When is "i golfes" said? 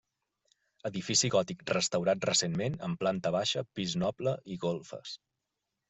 4.57-5.19